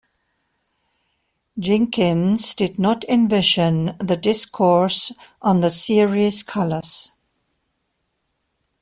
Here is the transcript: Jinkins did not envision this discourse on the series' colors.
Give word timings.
Jinkins 1.59 2.55
did 2.55 2.79
not 2.79 3.03
envision 3.07 3.95
this 3.99 4.17
discourse 4.19 5.13
on 5.43 5.59
the 5.61 5.69
series' 5.69 6.41
colors. 6.41 7.13